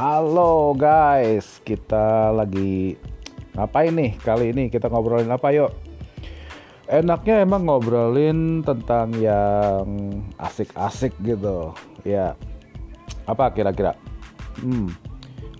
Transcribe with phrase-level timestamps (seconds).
[0.00, 2.96] Halo guys, kita lagi
[3.52, 4.72] ngapain nih kali ini?
[4.72, 5.76] Kita ngobrolin apa yuk?
[6.88, 12.32] Enaknya emang ngobrolin tentang yang asik-asik gitu, ya.
[13.28, 13.92] Apa kira-kira?
[14.64, 14.88] Hmm,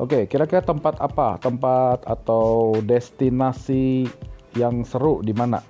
[0.00, 0.25] oke.
[0.25, 1.36] Kira-kira tempat apa?
[1.36, 4.09] Tempat atau destinasi
[4.57, 5.61] yang seru di mana?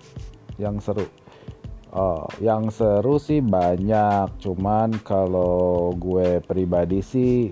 [0.63, 1.07] Yang seru?
[1.91, 7.51] Oh, yang seru sih banyak, cuman kalau gue pribadi sih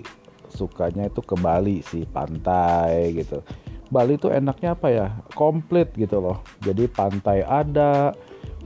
[0.51, 3.41] sukanya itu ke Bali sih, pantai gitu.
[3.89, 5.07] Bali tuh enaknya apa ya?
[5.33, 6.45] Komplit gitu loh.
[6.61, 8.13] Jadi pantai ada,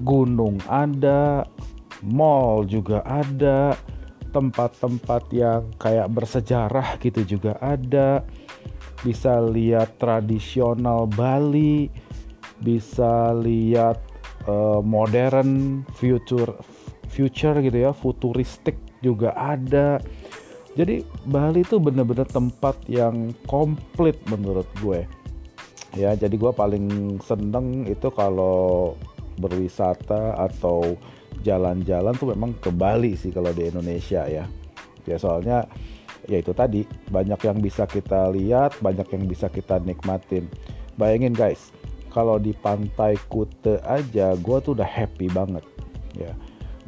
[0.03, 1.47] gunung ada,
[2.03, 3.77] mall juga ada,
[4.35, 8.25] tempat-tempat yang kayak bersejarah gitu juga ada.
[9.03, 11.87] Bisa lihat tradisional Bali,
[12.63, 13.99] bisa lihat
[14.47, 16.55] uh, modern future
[17.11, 20.01] future gitu ya futuristik juga ada
[20.73, 25.05] jadi Bali itu bener-bener tempat yang komplit menurut gue.
[25.93, 28.97] Ya jadi gue paling seneng itu kalau
[29.37, 30.97] berwisata atau
[31.45, 34.49] jalan-jalan tuh memang ke Bali sih kalau di Indonesia ya.
[35.05, 35.69] Ya soalnya
[36.25, 40.49] ya itu tadi banyak yang bisa kita lihat banyak yang bisa kita nikmatin.
[40.97, 41.69] Bayangin guys
[42.09, 45.61] kalau di pantai Kute aja gue tuh udah happy banget.
[46.17, 46.33] Ya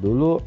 [0.01, 0.41] dulu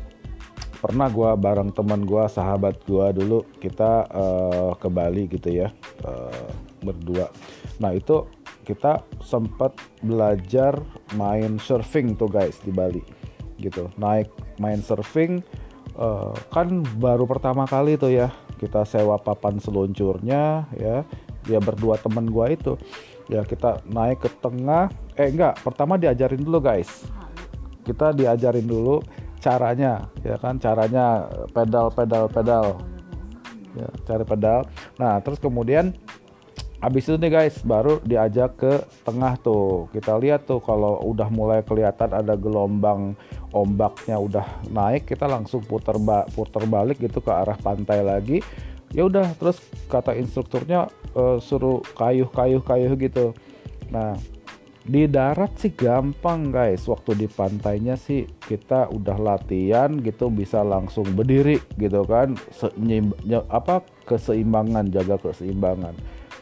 [0.78, 5.74] pernah gue bareng teman gue sahabat gue dulu kita uh, ke Bali gitu ya
[6.06, 6.48] uh,
[6.82, 7.26] berdua.
[7.82, 8.30] Nah itu
[8.62, 10.78] kita sempat belajar
[11.18, 13.02] main surfing tuh guys di Bali
[13.58, 13.90] gitu.
[13.98, 14.30] Naik
[14.62, 15.42] main surfing
[15.98, 18.30] uh, kan baru pertama kali tuh ya
[18.62, 21.02] kita sewa papan seluncurnya ya
[21.42, 22.78] dia berdua temen gue itu.
[23.26, 27.02] Ya kita naik ke tengah eh enggak pertama diajarin dulu guys.
[27.82, 29.02] Kita diajarin dulu
[29.48, 31.24] caranya ya kan caranya
[31.56, 32.77] pedal pedal pedal
[33.72, 34.68] ya cari pedal
[35.00, 35.96] nah terus kemudian
[36.78, 39.90] Habis itu nih guys, baru diajak ke tengah tuh.
[39.90, 43.18] Kita lihat tuh kalau udah mulai kelihatan ada gelombang
[43.50, 48.39] ombaknya udah naik, kita langsung putar ba putar balik gitu ke arah pantai lagi.
[48.94, 49.58] Ya udah, terus
[49.90, 50.86] kata instrukturnya
[51.18, 53.34] uh, suruh kayuh-kayuh-kayuh gitu.
[53.90, 54.14] Nah,
[54.88, 56.88] di darat sih gampang guys.
[56.88, 62.32] Waktu di pantainya sih kita udah latihan gitu bisa langsung berdiri gitu kan.
[62.48, 62.72] Se
[63.52, 65.92] apa keseimbangan, jaga keseimbangan.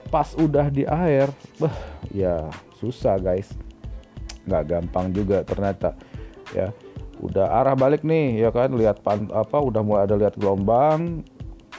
[0.06, 1.26] Pas udah di air,
[1.58, 1.74] bah
[2.14, 2.46] ya
[2.78, 3.50] susah guys.
[4.46, 5.98] Nggak gampang juga ternyata.
[6.54, 6.70] Ya,
[7.18, 11.26] udah arah balik nih ya kan lihat pan apa udah mulai ada lihat gelombang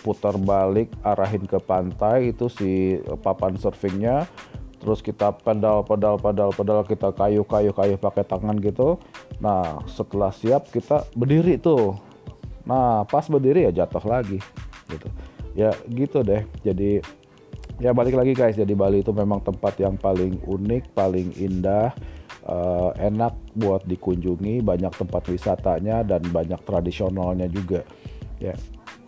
[0.02, 4.26] putar balik arahin ke pantai itu si papan surfingnya
[4.88, 8.96] terus kita pedal pedal pedal pedal kita kayu kayu kayu pakai tangan gitu.
[9.44, 12.00] Nah setelah siap kita berdiri tuh.
[12.64, 14.40] Nah pas berdiri ya jatuh lagi
[14.88, 15.08] gitu.
[15.60, 16.48] Ya gitu deh.
[16.64, 17.04] Jadi
[17.84, 18.56] ya balik lagi guys.
[18.56, 21.92] Jadi Bali itu memang tempat yang paling unik paling indah
[22.48, 24.64] uh, enak buat dikunjungi.
[24.64, 27.84] Banyak tempat wisatanya dan banyak tradisionalnya juga.
[28.40, 28.56] Ya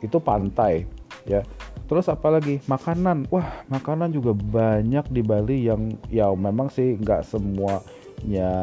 [0.03, 0.83] itu pantai.
[1.23, 1.47] Ya
[1.89, 3.25] terus apalagi makanan.
[3.33, 8.53] Wah makanan juga banyak di Bali yang ya memang sih nggak semuanya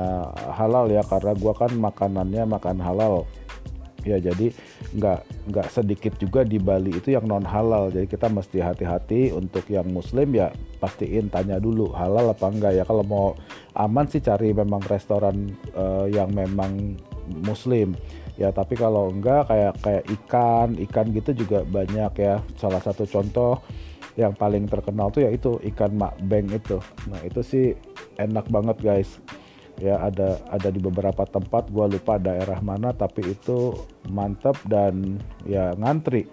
[0.55, 3.27] halal ya karena gua kan makanannya makan halal.
[4.07, 4.55] Ya jadi
[4.95, 9.67] nggak nggak sedikit juga di Bali itu yang non halal jadi kita mesti hati-hati untuk
[9.67, 12.87] yang muslim ya pastiin tanya dulu halal apa enggak ya.
[12.87, 13.35] Kalau mau
[13.75, 16.95] aman sih cari memang restoran uh, yang memang
[17.29, 17.99] muslim.
[18.37, 22.41] Ya tapi kalau enggak kayak kayak ikan ikan gitu juga banyak ya.
[22.61, 23.61] Salah satu contoh
[24.17, 26.81] yang paling terkenal tuh ya itu ikan makbeng itu.
[27.09, 27.77] Nah itu sih
[28.17, 29.21] enak banget guys.
[29.77, 33.77] Ya ada ada di beberapa tempat gua lupa daerah mana tapi itu
[34.09, 36.25] mantep dan ya ngantri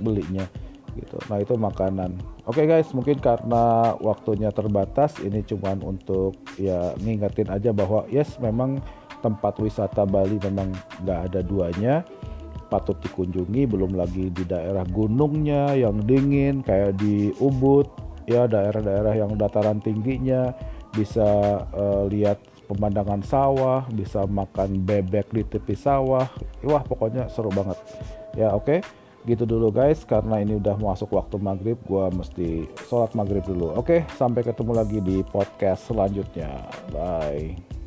[0.00, 0.48] belinya
[0.96, 1.20] gitu.
[1.28, 2.16] Nah itu makanan.
[2.48, 8.40] Oke okay guys mungkin karena waktunya terbatas ini cuman untuk ya ngingetin aja bahwa yes
[8.40, 8.80] memang
[9.20, 10.72] tempat wisata Bali memang
[11.04, 11.94] nggak ada duanya.
[12.68, 17.88] Patut dikunjungi belum lagi di daerah gunungnya yang dingin kayak di Ubud
[18.28, 20.52] ya daerah-daerah yang dataran tingginya.
[20.92, 26.28] Bisa uh, lihat pemandangan sawah bisa makan bebek di tepi sawah.
[26.60, 27.80] Wah pokoknya seru banget.
[28.36, 28.68] Ya oke?
[28.68, 28.80] Okay?
[29.26, 30.04] gitu dulu guys.
[30.04, 33.72] Karena ini udah masuk waktu maghrib gua mesti sholat maghrib dulu.
[33.74, 34.16] Oke okay?
[34.20, 36.68] sampai ketemu lagi di podcast selanjutnya.
[36.92, 37.77] Bye